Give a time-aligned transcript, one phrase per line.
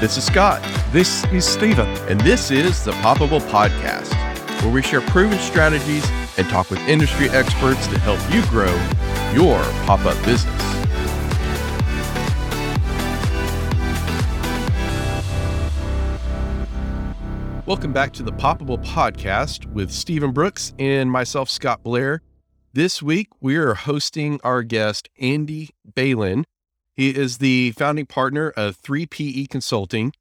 [0.00, 0.62] This is Scott.
[0.92, 1.88] This is Stephen.
[2.06, 4.14] And this is the Poppable Podcast,
[4.62, 8.72] where we share proven strategies and talk with industry experts to help you grow
[9.34, 10.54] your pop up business.
[17.66, 22.22] Welcome back to the Poppable Podcast with Stephen Brooks and myself, Scott Blair.
[22.72, 26.44] This week, we are hosting our guest, Andy Bailen.
[26.98, 30.12] He is the founding partner of 3PE Consulting,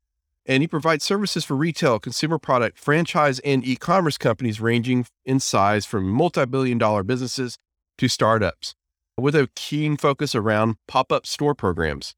[0.45, 5.40] and he provides services for retail, consumer product, franchise, and e commerce companies ranging in
[5.40, 7.58] size from multi billion dollar businesses
[7.98, 8.76] to startups
[9.18, 12.13] with a keen focus around pop up store programs.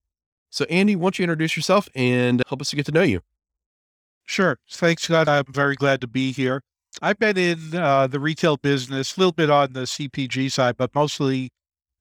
[0.50, 3.22] So, Andy, why don't you introduce yourself and help us to get to know you?
[4.26, 4.60] Sure.
[4.70, 5.30] Thanks, Scott.
[5.30, 6.64] I'm very glad to be here.
[7.02, 10.94] I've been in uh, the retail business, a little bit on the CPG side, but
[10.94, 11.50] mostly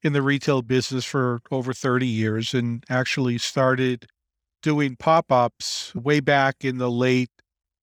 [0.03, 4.07] in the retail business for over 30 years and actually started
[4.63, 7.31] doing pop ups way back in the late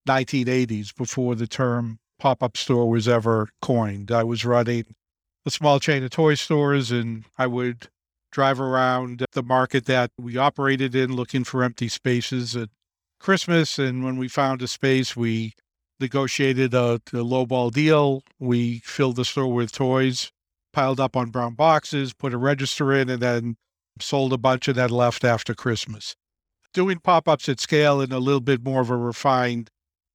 [0.08, 4.10] 1980s before the term pop up store was ever coined.
[4.10, 4.84] I was running
[5.44, 7.88] a small chain of toy stores and I would
[8.32, 12.68] drive around the market that we operated in looking for empty spaces at
[13.20, 13.78] Christmas.
[13.78, 15.54] And when we found a space, we
[16.00, 18.22] negotiated a, a lowball deal.
[18.38, 20.30] We filled the store with toys,
[20.76, 23.56] piled up on brown boxes, put a register in, and then
[23.98, 26.14] sold a bunch of that left after Christmas.
[26.74, 29.70] Doing pop ups at scale in a little bit more of a refined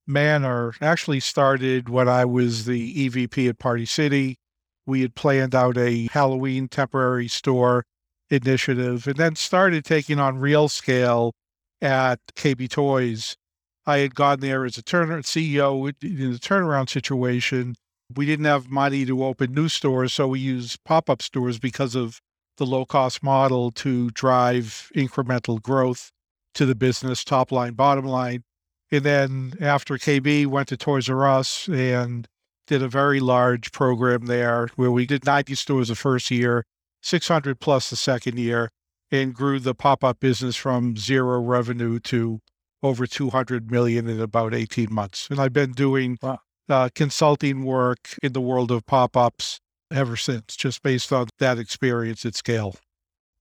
[0.06, 4.38] manner actually started when I was the EVP at Party City.
[4.86, 7.84] We had planned out a Halloween temporary store
[8.30, 11.34] initiative and then started taking on real scale
[11.80, 13.36] at KB Toys.
[13.84, 17.74] I had gone there as a turner CEO in a turnaround situation.
[18.16, 21.94] We didn't have money to open new stores, so we used pop up stores because
[21.94, 22.20] of
[22.56, 26.10] the low cost model to drive incremental growth
[26.54, 28.44] to the business, top line, bottom line.
[28.90, 32.28] And then after KB, went to Toys R Us and
[32.66, 36.64] did a very large program there where we did 90 stores the first year,
[37.02, 38.70] 600 plus the second year
[39.10, 42.40] and grew the pop-up business from zero revenue to
[42.82, 45.28] over 200 million in about 18 months.
[45.30, 46.40] And I've been doing wow.
[46.68, 49.60] Uh, consulting work in the world of pop-ups
[49.92, 52.76] ever since, just based on that experience at scale.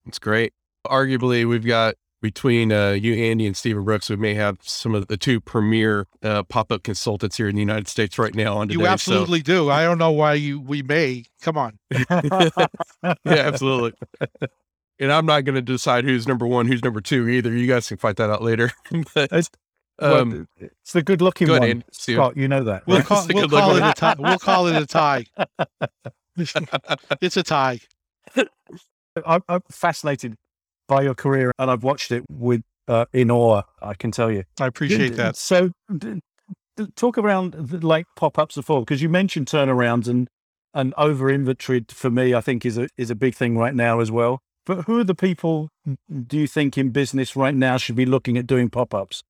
[0.05, 0.53] That's great.
[0.85, 5.07] Arguably, we've got between uh, you, Andy, and Stephen Brooks, we may have some of
[5.07, 8.57] the two premier uh, pop-up consultants here in the United States right now.
[8.57, 9.43] On today, you absolutely so.
[9.43, 9.69] do.
[9.69, 11.25] I don't know why you we may.
[11.41, 11.79] Come on.
[12.09, 13.93] yeah, absolutely
[15.01, 17.51] and I'm not going to decide who's number one, who's number two either.
[17.51, 18.71] You guys can fight that out later.
[19.15, 19.49] but, it's,
[20.01, 22.37] um, well, it's the good looking one, Andy, Scott.
[22.37, 22.85] You know that.
[22.87, 23.05] We'll, right?
[23.05, 24.15] call, we'll call it a tie.
[24.17, 25.25] We'll call it a tie.
[27.21, 27.79] it's a tie.
[29.25, 30.35] I'm, I'm, fascinated
[30.87, 33.63] by your career, and I've watched it with uh, in awe.
[33.81, 34.43] I can tell you.
[34.59, 35.35] I appreciate that.
[35.35, 35.71] So,
[36.95, 40.27] talk around like pop ups before because you mentioned turnarounds and
[40.73, 42.33] and over inventory for me.
[42.33, 44.39] I think is a is a big thing right now as well.
[44.65, 45.69] But who are the people
[46.27, 49.23] do you think in business right now should be looking at doing pop ups?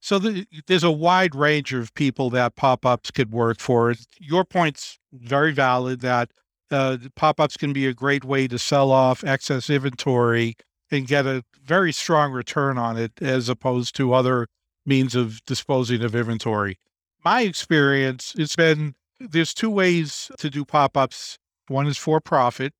[0.00, 3.94] So the, there's a wide range of people that pop ups could work for.
[4.20, 6.30] Your point's very valid that
[6.70, 10.56] uh, pop ups can be a great way to sell off excess inventory
[10.90, 14.46] and get a very strong return on it as opposed to other
[14.86, 16.78] means of disposing of inventory.
[17.24, 21.38] My experience, it's been there's two ways to do pop ups.
[21.66, 22.72] One is for profit,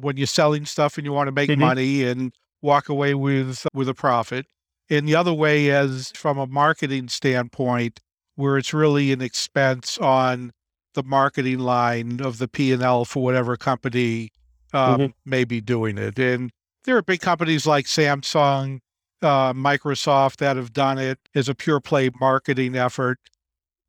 [0.00, 1.60] when you're selling stuff and you want to make mm-hmm.
[1.60, 4.46] money and walk away with with a profit.
[4.88, 8.00] And the other way is from a marketing standpoint,
[8.36, 10.52] where it's really an expense on
[10.94, 14.30] the marketing line of the P and L for whatever company
[14.72, 15.30] um, mm-hmm.
[15.30, 16.18] may be doing it.
[16.18, 16.50] And
[16.84, 18.80] there are big companies like Samsung,
[19.22, 23.18] uh, Microsoft that have done it as a pure play marketing effort.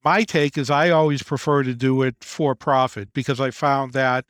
[0.03, 4.25] My take is I always prefer to do it for profit because I found that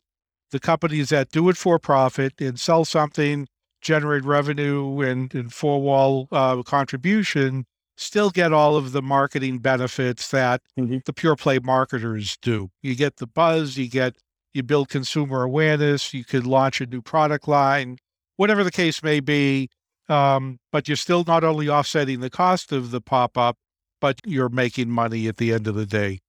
[0.51, 3.47] the companies that do it for profit and sell something,
[3.87, 7.65] generate revenue and, and four wall uh, contribution,
[7.95, 10.97] still get all of the marketing benefits that mm-hmm.
[11.06, 12.69] the pure play marketers do.
[12.81, 14.17] You get the buzz, you get
[14.53, 17.97] you build consumer awareness, you could launch a new product line,
[18.35, 19.69] whatever the case may be.
[20.09, 23.57] Um, but you're still not only offsetting the cost of the pop up,
[24.01, 26.19] but you're making money at the end of the day.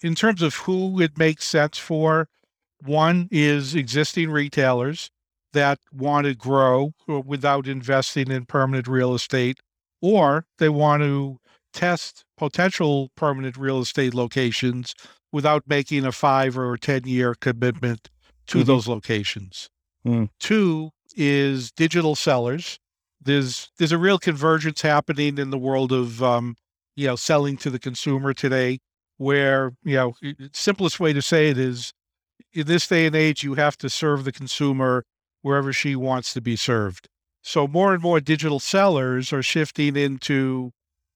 [0.00, 2.28] In terms of who it makes sense for,
[2.80, 5.10] one is existing retailers
[5.56, 9.58] that want to grow without investing in permanent real estate,
[10.00, 11.38] or they want to
[11.72, 14.94] test potential permanent real estate locations
[15.32, 18.08] without making a five or 10 year commitment
[18.46, 18.66] to mm-hmm.
[18.66, 19.68] those locations.
[20.06, 20.28] Mm.
[20.38, 22.78] Two is digital sellers
[23.26, 26.56] there's there's a real convergence happening in the world of um,
[26.94, 28.78] you know selling to the consumer today,
[29.18, 30.14] where you know
[30.52, 31.92] simplest way to say it is
[32.52, 35.04] in this day and age you have to serve the consumer
[35.42, 37.08] wherever she wants to be served.
[37.42, 40.72] So more and more digital sellers are shifting into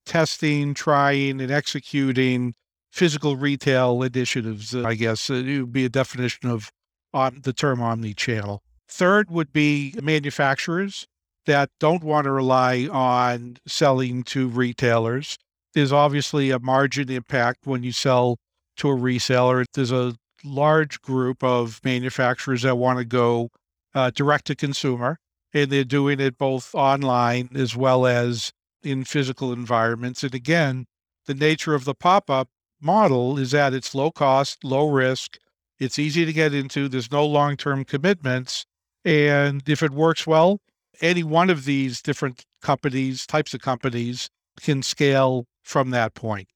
[0.06, 2.54] testing, trying, and executing
[2.92, 4.74] physical retail initiatives.
[4.74, 6.70] Uh, I guess uh, it would be a definition of
[7.12, 8.62] on the term omni-channel.
[8.88, 11.06] Third would be manufacturers
[11.46, 15.36] that don't want to rely on selling to retailers.
[15.74, 18.36] There's obviously a margin impact when you sell
[18.76, 19.64] to a reseller.
[19.74, 20.14] There's a
[20.44, 23.50] large group of manufacturers that want to go
[23.94, 25.18] uh, direct to consumer,
[25.52, 28.52] and they're doing it both online as well as
[28.82, 30.22] in physical environments.
[30.22, 30.86] And again,
[31.26, 32.48] the nature of the pop up
[32.80, 35.38] model is that it's low cost, low risk,
[35.78, 38.64] it's easy to get into, there's no long term commitments.
[39.04, 40.60] And if it works well,
[41.00, 44.28] any one of these different companies, types of companies,
[44.60, 46.48] can scale from that point.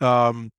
[0.00, 0.50] Um,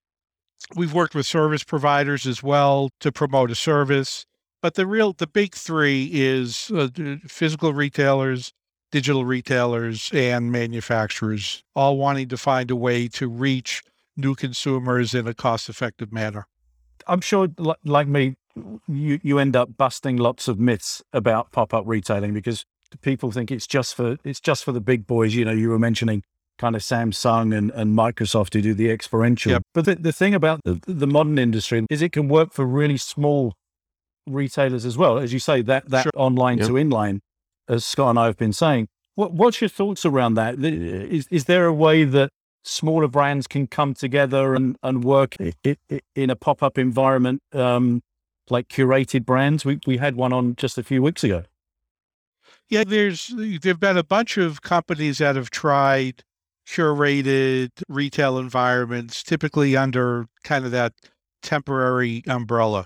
[0.75, 4.25] we've worked with service providers as well to promote a service,
[4.61, 6.87] but the real, the big three is uh,
[7.27, 8.53] physical retailers,
[8.91, 13.83] digital retailers, and manufacturers, all wanting to find a way to reach
[14.15, 16.47] new consumers in a cost-effective manner.
[17.07, 17.47] I'm sure,
[17.83, 18.35] like me,
[18.87, 22.65] you you end up busting lots of myths about pop-up retailing because
[23.01, 25.35] people think it's just for it's just for the big boys.
[25.35, 26.23] You know, you were mentioning
[26.57, 29.51] kind of Samsung and, and Microsoft who do the experiential.
[29.51, 29.63] Yep.
[29.73, 32.97] But the, the thing about the, the modern industry is it can work for really
[32.97, 33.53] small
[34.27, 35.17] retailers as well.
[35.17, 36.11] As you say, that that sure.
[36.15, 36.67] online yep.
[36.67, 37.19] to inline,
[37.67, 38.87] as Scott and I have been saying.
[39.15, 40.59] What, what's your thoughts around that?
[40.63, 42.29] Is, is there a way that
[42.63, 45.35] smaller brands can come together and, and work
[46.15, 48.03] in a pop up environment um,
[48.49, 49.65] like curated brands?
[49.65, 51.45] We, we had one on just a few weeks ago.
[52.69, 56.23] Yeah, there's there've been a bunch of companies that have tried
[56.67, 60.93] curated retail environments, typically under kind of that
[61.41, 62.85] temporary umbrella.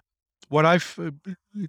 [0.51, 0.99] What I've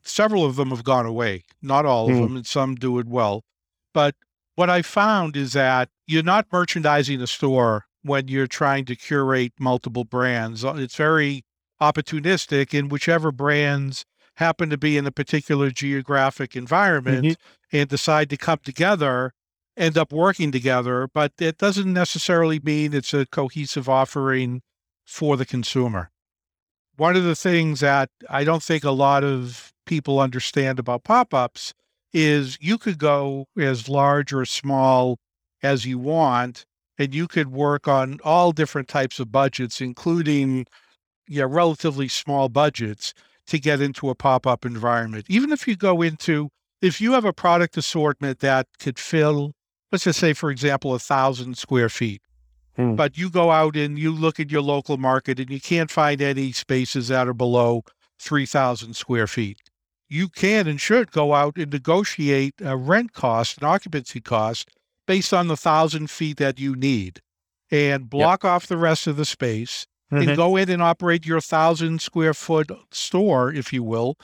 [0.02, 2.20] several of them have gone away, not all of mm.
[2.20, 3.44] them, and some do it well.
[3.94, 4.16] But
[4.56, 9.52] what I found is that you're not merchandising a store when you're trying to curate
[9.60, 10.64] multiple brands.
[10.64, 11.44] Uh, it's very
[11.80, 17.76] opportunistic in whichever brands happen to be in a particular geographic environment mm-hmm.
[17.76, 19.32] and decide to come together,
[19.76, 21.08] end up working together.
[21.14, 24.62] But it doesn't necessarily mean it's a cohesive offering
[25.04, 26.11] for the consumer.
[26.96, 31.32] One of the things that I don't think a lot of people understand about pop
[31.34, 31.74] ups
[32.12, 35.18] is you could go as large or small
[35.62, 36.66] as you want
[36.98, 40.66] and you could work on all different types of budgets, including
[41.28, 43.14] yeah, relatively small budgets
[43.46, 45.24] to get into a pop-up environment.
[45.28, 46.50] Even if you go into,
[46.80, 49.52] if you have a product assortment that could fill,
[49.90, 52.20] let's just say, for example, a thousand square feet,
[52.76, 52.94] hmm.
[52.94, 56.20] but you go out and you look at your local market and you can't find
[56.20, 57.82] any spaces that are below
[58.20, 59.58] 3,000 square feet.
[60.08, 64.68] You can and should go out and negotiate a rent cost, and occupancy cost
[65.06, 67.20] based on the thousand feet that you need
[67.70, 68.52] and block yep.
[68.52, 70.28] off the rest of the space mm-hmm.
[70.28, 74.16] and go in and operate your thousand square foot store, if you will,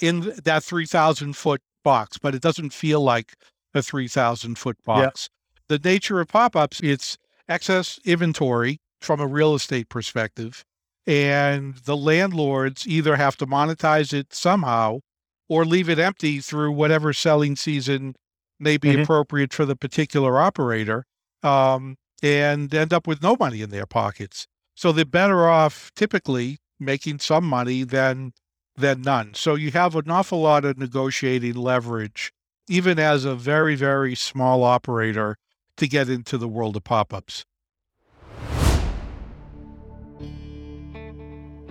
[0.00, 3.34] in that 3,000 foot box, but it doesn't feel like
[3.74, 5.28] a 3,000 foot box.
[5.70, 5.80] Yep.
[5.80, 7.16] The nature of pop ups, it's
[7.48, 10.64] excess inventory from a real estate perspective.
[11.06, 15.00] And the landlords either have to monetize it somehow
[15.48, 18.14] or leave it empty through whatever selling season
[18.58, 19.02] may be mm-hmm.
[19.02, 21.04] appropriate for the particular operator
[21.42, 24.46] um, and end up with no money in their pockets.
[24.74, 28.32] So they're better off typically making some money than
[28.76, 29.34] than none.
[29.34, 32.32] So you have an awful lot of negotiating leverage,
[32.68, 35.36] even as a very, very small operator,
[35.76, 37.44] to get into the world of pop-ups.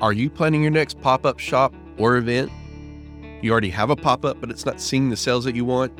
[0.01, 2.51] Are you planning your next pop-up shop or event?
[3.41, 5.93] You already have a pop-up, but it's not seeing the sales that you want?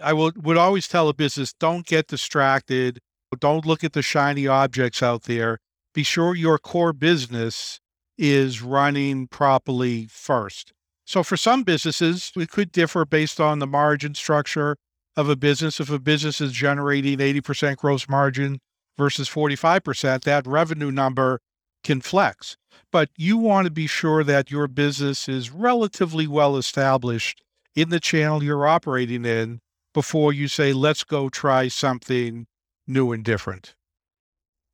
[0.00, 3.00] I would would always tell a business, don't get distracted.
[3.40, 5.58] Don't look at the shiny objects out there.
[5.92, 7.80] Be sure your core business
[8.16, 10.72] is running properly first.
[11.06, 14.76] So for some businesses, we could differ based on the margin structure
[15.16, 15.78] of a business.
[15.78, 18.58] If a business is generating 80% gross margin
[18.98, 21.40] versus 45%, that revenue number
[21.84, 22.56] can flex.
[22.90, 27.40] But you want to be sure that your business is relatively well established
[27.76, 29.60] in the channel you're operating in
[29.94, 32.46] before you say, let's go try something
[32.86, 33.76] new and different.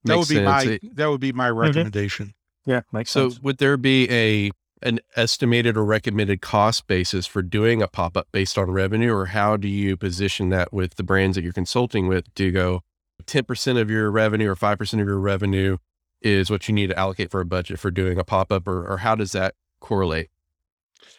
[0.04, 1.58] That Makes would be my that would be my mm-hmm.
[1.58, 2.34] recommendation.
[2.64, 3.42] Yeah, makes So sense.
[3.42, 4.50] would there be a
[4.82, 9.56] an estimated or recommended cost basis for doing a pop-up based on revenue or how
[9.56, 12.82] do you position that with the brands that you're consulting with to go
[13.24, 15.78] 10% of your revenue or 5% of your revenue
[16.20, 18.98] is what you need to allocate for a budget for doing a pop-up or, or
[18.98, 20.30] how does that correlate?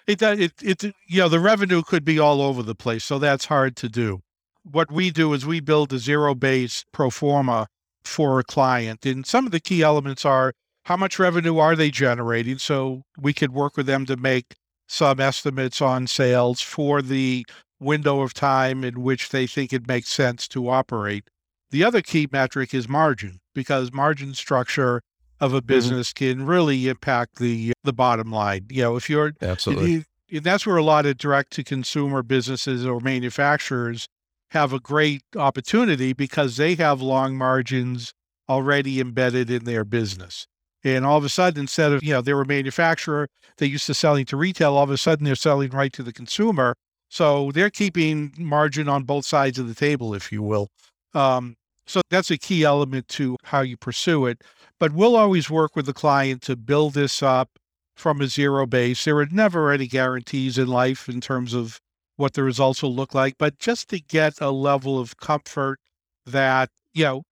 [0.07, 0.21] It.
[0.21, 3.03] It, it, you know, the revenue could be all over the place.
[3.03, 4.21] So that's hard to do.
[4.63, 7.67] What we do is we build a zero base pro forma
[8.03, 9.05] for a client.
[9.05, 12.57] And some of the key elements are how much revenue are they generating?
[12.57, 14.55] So we could work with them to make
[14.87, 17.45] some estimates on sales for the
[17.79, 21.29] window of time in which they think it makes sense to operate.
[21.71, 25.01] The other key metric is margin because margin structure
[25.39, 25.67] of a mm-hmm.
[25.67, 28.67] business can really impact the the bottom line.
[28.69, 29.91] You know, if you're Absolutely.
[29.91, 34.07] you- and that's where a lot of direct to consumer businesses or manufacturers
[34.49, 38.13] have a great opportunity because they have long margins
[38.49, 40.47] already embedded in their business.
[40.83, 43.85] And all of a sudden, instead of, you know, they were a manufacturer, they used
[43.85, 46.75] to selling to retail, all of a sudden they're selling right to the consumer.
[47.09, 50.69] So they're keeping margin on both sides of the table, if you will.
[51.13, 54.41] Um, so that's a key element to how you pursue it.
[54.79, 57.49] But we'll always work with the client to build this up
[57.95, 59.03] from a zero base.
[59.03, 61.79] There are never any guarantees in life in terms of
[62.15, 65.79] what the results will look like, but just to get a level of comfort
[66.25, 67.23] that, you know,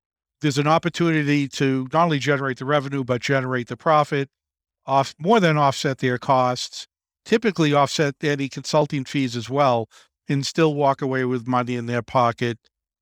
[0.42, 4.30] there's an opportunity to not only generate the revenue, but generate the profit,
[4.86, 6.88] off more than offset their costs,
[7.24, 9.88] typically offset any consulting fees as well,
[10.28, 12.58] and still walk away with money in their pocket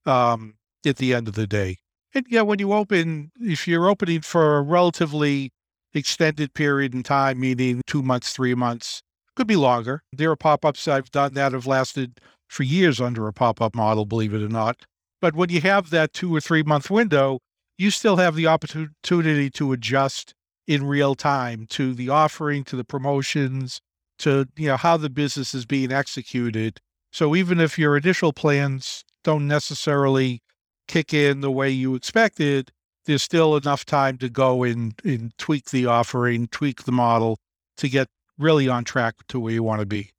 [0.06, 0.56] um,
[0.86, 1.78] at the end of the day.
[2.14, 5.52] And yeah, when you open, if you're opening for a relatively
[5.94, 9.02] extended period in time, meaning two months, three months,
[9.36, 10.04] could be longer.
[10.12, 12.20] There are pop ups I've done that have lasted
[12.50, 14.86] for years under a pop up model, believe it or not.
[15.22, 17.40] But when you have that two or three month window,
[17.78, 20.34] you still have the opportunity to adjust
[20.68, 23.82] in real time to the offering, to the promotions,
[24.20, 26.80] to you know how the business is being executed.
[27.12, 30.42] So even if your initial plans don't necessarily
[30.88, 32.72] kick in the way you expected,
[33.06, 37.40] there's still enough time to go and, and tweak the offering, tweak the model
[37.78, 38.08] to get
[38.38, 40.12] really on track to where you want to be.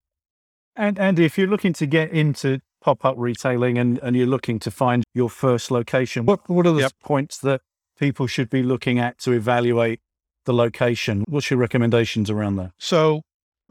[0.75, 4.71] And and if you're looking to get into pop-up retailing and, and you're looking to
[4.71, 6.93] find your first location, what what are the Yep.
[7.03, 7.61] points that
[7.99, 10.01] people should be looking at to evaluate
[10.47, 11.25] the location?
[11.29, 12.73] What's your recommendations around that?
[12.79, 13.23] So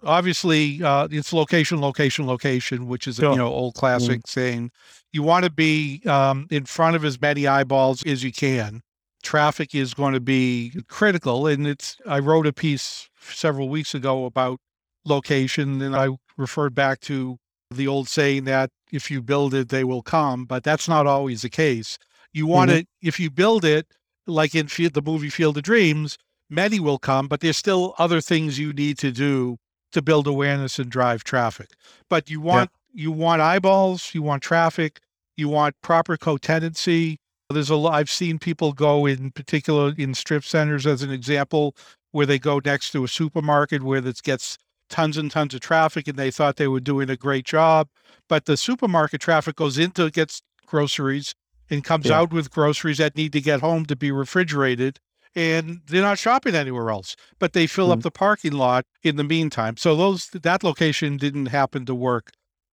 [0.04, 3.32] obviously uh, it's location, location, location, which is a Sure.
[3.32, 4.72] you know old classic saying.
[5.12, 8.82] You want to be um, in front of as many eyeballs as you can.
[9.24, 11.98] Traffic is going to be critical, and it's.
[12.08, 14.60] I wrote a piece several weeks ago about
[15.06, 17.38] location, and I referred back to
[17.72, 21.44] the old saying that if you build it, they will come, but that's not always
[21.44, 21.98] the case.
[22.34, 23.08] You want to, mm-hmm.
[23.08, 23.88] if you build it,
[24.26, 26.18] like in the movie Field of Dreams,
[26.50, 29.58] many will come, but there's still other things you need to do
[29.92, 31.70] to build awareness and drive traffic.
[32.10, 35.00] But you want you want eyeballs, you want traffic,
[35.38, 37.18] you want proper co-tenancy.
[37.50, 41.76] There's a lot I've seen people go in particular in strip centers as an example,
[42.12, 44.58] where they go next to a supermarket where this gets
[44.90, 47.88] tons and tons of traffic and they thought they were doing a great job.
[48.28, 51.34] But the supermarket traffic goes into gets groceries
[51.70, 52.20] and comes Yeah.
[52.20, 55.00] out with groceries that need to get home to be refrigerated
[55.36, 58.04] and they're not shopping anywhere else, but they fill up Mhm.
[58.04, 59.78] the parking lot in the meantime.
[59.78, 62.32] So those that location didn't happen to work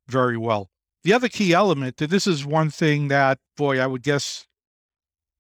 [0.09, 0.71] very well.
[1.03, 4.47] The other key element, and this is one thing that boy, I would guess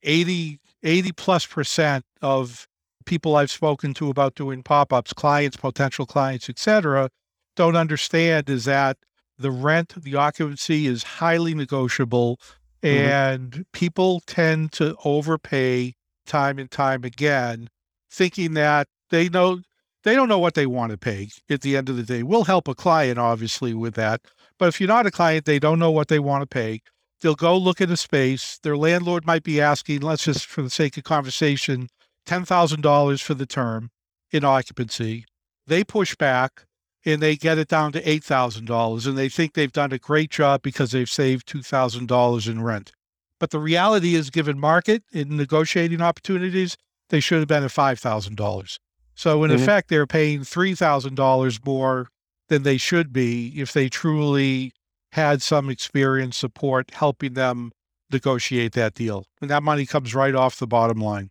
[0.02, 2.68] 80 80 plus percent of
[3.06, 7.08] people I've spoken to about doing pop-ups, clients, potential clients, etc.,
[7.56, 8.98] don't understand is that
[9.38, 12.38] the rent, the occupancy is highly negotiable
[12.82, 12.90] Mhm.
[12.90, 15.94] and people tend to overpay
[16.26, 17.68] time and time again,
[18.10, 19.60] thinking that they know
[20.04, 22.22] they don't know what they want to pay at the end of the day.
[22.22, 24.20] We'll help a client obviously with that,
[24.58, 26.80] But if you're not a client, they don't know what they want to pay.
[27.20, 28.58] They'll go look at a space.
[28.62, 31.88] Their landlord might be asking, let's just for the sake of conversation,
[32.26, 33.90] $10,000 for the term
[34.30, 35.24] in occupancy.
[35.66, 36.66] They push back
[37.04, 40.62] and they get it down to $8,000 and they think they've done a great job
[40.62, 42.92] because they've saved $2,000 in rent.
[43.38, 46.76] But the reality is, given market and negotiating opportunities,
[47.10, 48.78] they should have been at $5,000.
[49.14, 49.54] So, in Mhm.
[49.54, 52.08] effect, they're paying $3,000 more
[52.48, 54.72] than they should be if they truly
[55.12, 57.72] had some experience support helping them
[58.10, 59.26] negotiate that deal.
[59.40, 61.30] And that money comes right off the bottom line.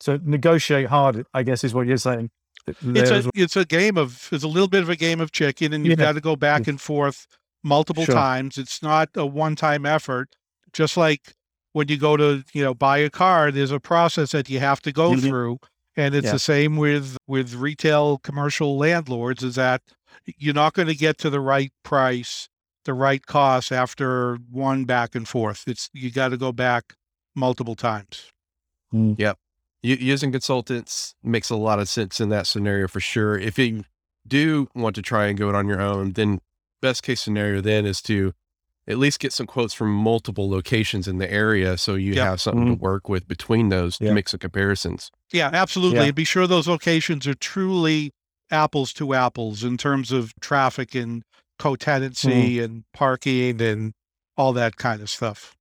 [0.00, 2.30] So negotiate hard, I guess, is what you're saying.
[2.82, 5.72] It's a it's a game of it's a little bit of a game of chicken,
[5.72, 6.06] and you've Yeah.
[6.06, 7.26] got to go back and forth
[7.62, 8.14] multiple Sure.
[8.14, 8.58] times.
[8.58, 10.34] It's not a one time effort.
[10.72, 11.34] Just like
[11.72, 14.80] when you go to you know buy a car, there's a process that you have
[14.82, 15.20] to go Mhm.
[15.22, 15.58] through,
[15.96, 16.32] and it's Yeah.
[16.32, 19.42] the same with with retail commercial landlords.
[19.44, 19.82] Is that
[20.36, 22.48] you're not going to get to the right price,
[22.84, 25.62] the right cost after one back and forth.
[25.68, 26.94] It's you got to go back
[27.36, 28.32] multiple times.
[28.92, 29.14] U-
[29.94, 33.38] using consultants makes a lot of sense in that scenario for sure.
[33.38, 33.84] If you
[34.26, 36.40] do want to try and go it on your own, then
[36.82, 38.32] best case scenario then is to
[38.88, 42.24] at least get some quotes from multiple locations in the area so you Yep.
[42.24, 42.84] have something to mm-hmm.
[42.84, 44.08] work with between those Yeah.
[44.08, 45.10] to make some comparisons.
[45.32, 45.98] Yeah, absolutely.
[45.98, 46.04] Yeah.
[46.06, 48.12] And be sure those locations are truly
[48.50, 51.24] apples to apples in terms of traffic and
[51.58, 52.64] co-tenancy mm-hmm.
[52.64, 53.92] and parking and
[54.36, 55.56] all that kind of stuff.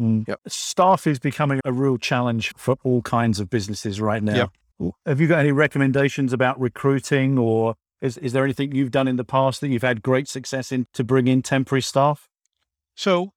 [0.00, 0.26] Mm.
[0.26, 0.40] Yep.
[0.48, 4.50] Staff is becoming a real challenge for all kinds of businesses right now.
[4.80, 4.92] Yep.
[5.06, 9.16] Have you got any recommendations about recruiting or is, is there anything you've done in
[9.16, 12.28] the past that you've had great success in to bring in temporary staff?
[12.96, 13.30] So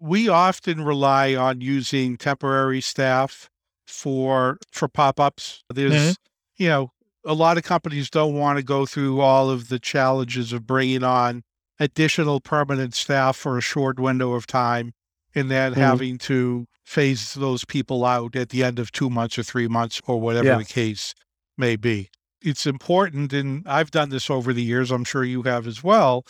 [0.00, 3.48] we often rely on using temporary staff
[3.86, 5.62] for for pop-ups.
[5.72, 6.16] There's Mhm.
[6.56, 6.92] you know,
[7.24, 11.04] a lot of companies don't want to go through all of the challenges of bringing
[11.04, 11.44] on
[11.78, 14.92] additional permanent staff for a short window of time
[15.34, 15.76] and then Mhm.
[15.76, 20.00] having to phase those people out at the end of 2 months or 3 months
[20.06, 20.58] or whatever Yeah.
[20.58, 21.14] the case
[21.56, 22.10] may be.
[22.42, 26.24] It's important and I've done this over the years, I'm sure you have as well,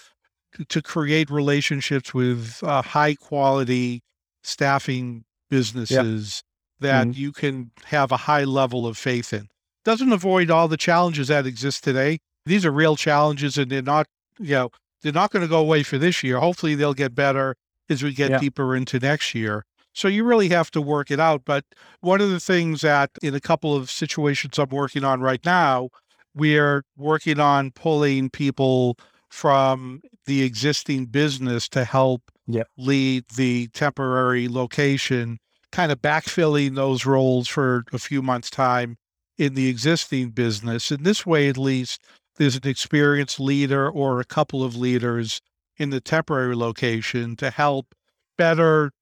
[0.54, 4.02] to- to create relationships with uh, high quality
[4.44, 6.42] staffing businesses
[6.80, 7.16] that Mhm.
[7.16, 9.48] you can have a high level of faith in.
[9.84, 12.18] Doesn't avoid all the challenges that exist today.
[12.44, 14.06] These are real challenges and they're not,
[14.38, 16.38] you know, they're not going to go away for this year.
[16.40, 17.56] Hopefully they'll get better
[17.88, 18.38] as we get Yeah.
[18.38, 19.64] deeper into next year.
[19.94, 21.42] So you really have to work it out.
[21.44, 21.64] But
[22.00, 25.90] one of the things that in a couple of situations I'm working on right now,
[26.34, 28.96] we're working on pulling people
[29.30, 32.68] from the existing business to help Yep.
[32.76, 35.38] lead the temporary location,
[35.70, 38.96] kind of backfilling those roles for a few months' time
[39.38, 40.90] in the existing business.
[40.90, 42.00] And this way, at least,
[42.36, 45.40] there's an experienced leader or a couple of leaders
[45.76, 47.94] in the temporary location to help
[48.38, 48.92] better,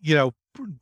[0.00, 0.32] you know,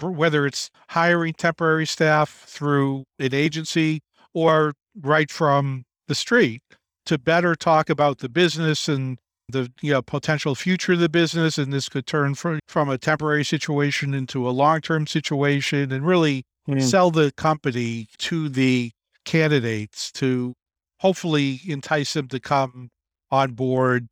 [0.02, 4.00] whether it's hiring temporary staff through an agency
[4.34, 6.62] or right from the street
[7.06, 11.58] to better talk about the business and the you know potential future of the business
[11.58, 16.44] and this could turn from from a temporary situation into a long-term situation and really
[16.68, 16.82] Mm.
[16.82, 18.92] sell the company to the
[19.24, 20.54] candidates to
[20.98, 22.90] hopefully entice them to come
[23.30, 24.08] on board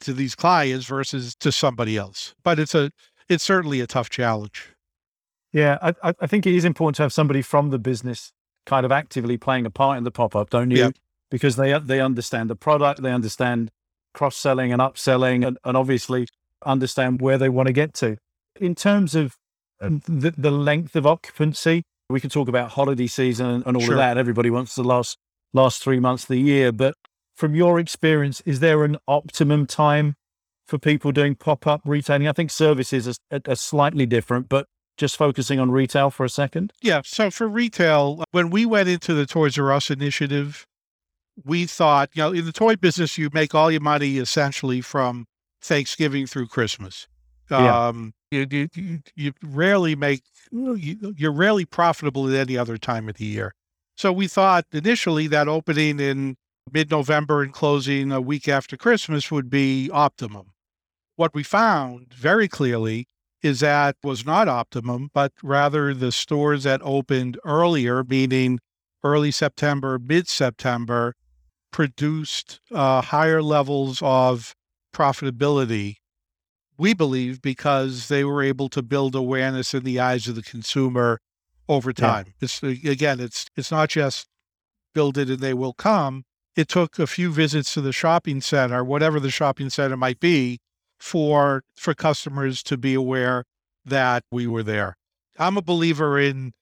[0.00, 2.90] to these clients versus to somebody else but it's a
[3.28, 4.68] it's certainly a tough challenge
[5.52, 8.32] Yeah, I, I- think it is important to have somebody from the business
[8.66, 10.76] kind of actively playing a part in the pop up, don't you?
[10.78, 10.90] Yeah.
[11.30, 13.70] Because they they understand the product, they understand
[14.14, 16.26] cross selling and upselling, and, and obviously
[16.66, 18.16] understand where they want to get to.
[18.60, 19.36] In terms of
[19.80, 23.94] the, the length of occupancy, we can talk about holiday season and all Sure.
[23.94, 24.18] of that.
[24.18, 25.16] Everybody wants the last
[25.54, 26.94] last three months of the year, but
[27.38, 30.16] from your experience, is there an optimum time
[30.66, 32.26] for people doing pop up retailing?
[32.26, 36.72] I think services are, are slightly different, but just focusing on retail for a second.
[36.82, 37.02] Yeah.
[37.04, 40.66] So for retail, when we went into the Toys R Us initiative,
[41.44, 45.26] we thought, you know, in the toy business, you make all your money essentially from
[45.62, 47.06] Thanksgiving through Christmas.
[47.48, 47.86] Yeah.
[47.86, 53.14] Um, you, you, you, rarely make, you, you're rarely profitable at any other time of
[53.14, 53.54] the year.
[53.96, 56.36] So we thought initially that opening in
[56.72, 60.52] mid November and closing a week after Christmas would be optimum.
[61.16, 63.06] What we found very clearly
[63.42, 68.58] is that was not optimum, but rather the stores that opened earlier, meaning
[69.04, 71.14] early September, mid September,
[71.70, 74.54] produced uh, higher levels of
[74.94, 75.96] profitability.
[76.76, 81.18] We believe because they were able to build awareness in the eyes of the consumer
[81.68, 81.94] over Yeah.
[81.94, 82.34] time.
[82.40, 84.26] It's again, it's it's not just
[84.94, 86.24] build it and they will come.
[86.58, 90.58] It took a few visits to the shopping center, whatever the shopping center might be,
[90.98, 93.44] for for customers to be aware
[93.84, 94.96] that we were there.
[95.38, 96.54] I'm a believer in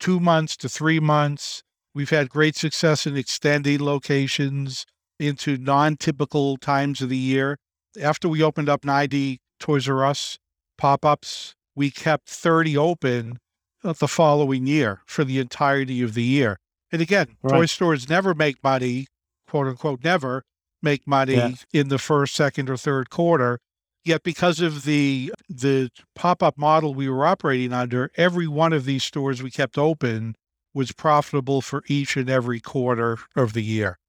[0.00, 1.62] two months to three months.
[1.94, 4.86] We've had great success in extending locations
[5.20, 7.56] into non-typical times of the year.
[8.02, 10.36] After we opened up 90 Toys R Us
[10.76, 13.38] pop-ups, we kept 30 open
[13.84, 16.58] uh, the following year for the entirety of the year.
[16.90, 17.54] And again, right.
[17.54, 19.06] toy stores never make money,
[19.54, 20.42] quote unquote, never
[20.82, 21.52] make money yeah.
[21.72, 23.60] in the first, second, or third quarter.
[24.04, 29.04] Yet because of the the pop-up model we were operating under, every one of these
[29.04, 30.34] stores we kept open
[30.74, 34.00] was profitable for each and every quarter of the year.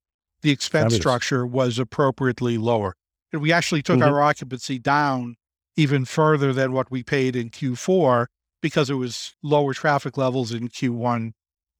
[0.42, 1.00] The expense Fabulous.
[1.00, 2.96] structure was appropriately lower.
[3.32, 4.12] And we actually took mm-hmm.
[4.12, 5.36] our occupancy down
[5.76, 8.26] even further than what we paid in Q4
[8.60, 11.34] because it was lower traffic levels in Q1,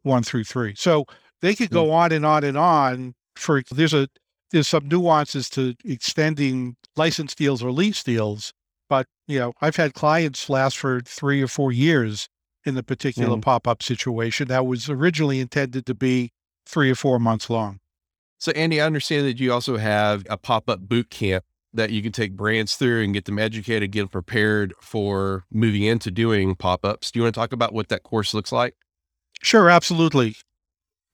[0.05, 0.77] one through three.
[0.77, 1.05] So
[1.41, 1.93] they could go mm.
[1.93, 4.09] on and on and on for there's a
[4.53, 8.53] there's some nuances to extending license deals or lease deals,
[8.89, 12.29] but you know, I've had clients last for three or four years
[12.65, 13.43] in the particular mm.
[13.43, 16.33] pop-up situation that was originally intended to be
[16.67, 17.79] three or four months long.
[18.39, 22.13] So Andy, I understand that you also have a pop-up boot camp that you can
[22.13, 27.11] take brands through and get them educated, get them prepared for moving into doing pop-ups.
[27.11, 28.75] Do you want to talk about what that course looks like?
[29.43, 30.37] Sure, absolutely.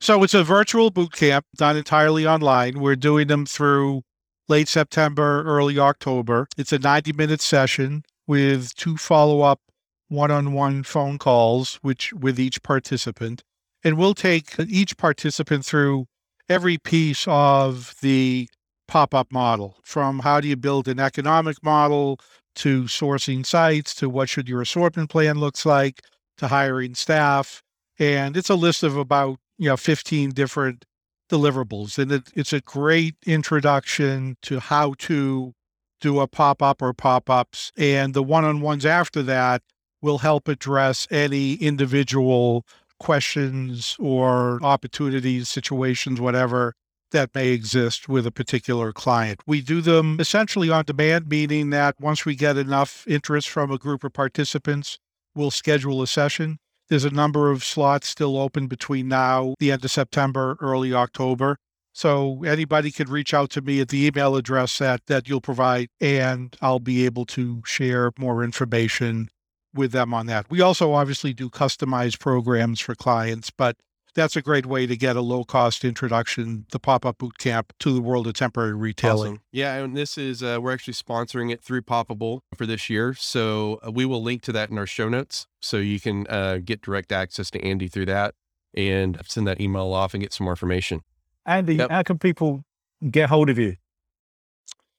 [0.02, 2.80] So it's a virtual boot camp, not entirely online.
[2.80, 4.02] We're doing them through
[4.48, 6.48] late September, early October.
[6.58, 9.60] It's a 90 minute session with two follow up
[10.08, 13.44] one on one phone calls, which with each participant.
[13.84, 16.06] And we'll take each participant through
[16.48, 18.48] every piece of the
[18.88, 22.18] pop up model from how do you build an economic model
[22.56, 26.00] to sourcing sites to what should your assortment plan looks like
[26.38, 27.62] to hiring staff.
[28.00, 30.84] And it's a list of about, you know, 15 different
[31.30, 31.98] deliverables.
[31.98, 35.54] And it, it's a great introduction to how to
[36.00, 37.72] do a pop up or pop ups.
[37.76, 39.62] And the one on ones after that
[40.00, 42.66] will help address any individual
[42.98, 46.74] questions or opportunities, situations, whatever
[47.12, 49.40] that may exist with a particular client.
[49.46, 53.78] We do them essentially on demand, meaning that once we get enough interest from a
[53.78, 54.98] group of participants,
[55.34, 56.58] we'll schedule a session.
[56.92, 61.56] There's a number of slots still open between now, the end of September, early October.
[61.94, 65.88] So anybody could reach out to me at the email address that, that you'll provide,
[66.02, 69.30] and I'll be able to share more information
[69.72, 70.50] with them on that.
[70.50, 73.78] We also obviously do customized programs for clients, but
[74.14, 77.72] that's a great way to get a low cost introduction, the pop up boot camp
[77.80, 79.34] to the world of temporary retailing.
[79.34, 79.42] Awesome.
[79.52, 83.80] Yeah, and this is uh, we're actually sponsoring it through Poppable for this year, so
[83.86, 86.82] uh, we will link to that in our show notes, so you can uh, get
[86.82, 88.34] direct access to Andy through that
[88.74, 91.02] and send that email off and get some more information.
[91.46, 91.90] Andy, yep.
[91.90, 92.64] how can people
[93.10, 93.76] get hold of you?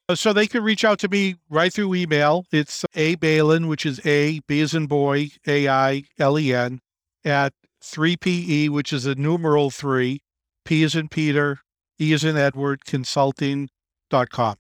[0.09, 2.45] Uh, so they can reach out to me right through email.
[2.51, 6.81] It's A Bailen, which is A B as in boy, A I L E N,
[7.23, 10.21] at 3PE, which is a numeral three,
[10.65, 11.59] P is in Peter,
[11.99, 14.55] E is in Edward, consulting.com.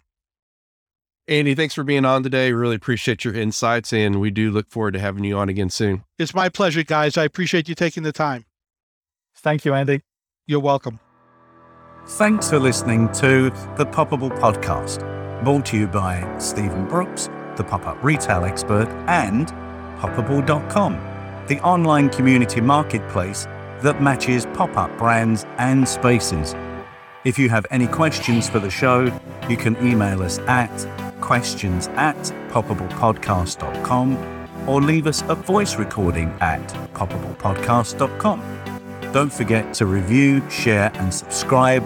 [1.25, 2.51] Andy, thanks for being on today.
[2.51, 6.03] Really appreciate your insights, and we do look forward to having you on again soon.
[6.19, 7.17] It's my pleasure, guys.
[7.17, 8.45] I appreciate you taking the time.
[9.37, 10.01] Thank you, Andy.
[10.45, 10.99] You're welcome.
[12.05, 14.99] Thanks for listening to the Poppable Podcast,
[15.45, 19.47] brought to you by Stephen Brooks, the pop up retail expert, and
[19.99, 21.12] poppable.com
[21.47, 23.45] the online community marketplace
[23.81, 26.55] that matches pop up brands and spaces.
[27.25, 29.11] If you have any questions for the show,
[29.49, 30.69] you can email us at
[31.21, 32.17] questions at
[32.49, 36.61] poppablepodcast.com or leave us a voice recording at
[36.93, 38.41] poppablepodcast.com.
[39.11, 41.83] Don't forget to review, share, and subscribe,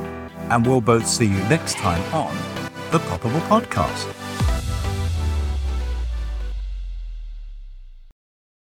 [0.49, 2.33] and we'll both see you next time on
[2.91, 4.16] the Poppable Podcast.